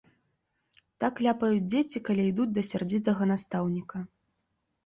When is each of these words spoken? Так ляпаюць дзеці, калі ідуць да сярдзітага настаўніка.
Так 1.03 1.13
ляпаюць 1.25 1.67
дзеці, 1.71 2.01
калі 2.07 2.25
ідуць 2.31 2.49
да 2.57 2.65
сярдзітага 2.71 3.23
настаўніка. 3.33 3.97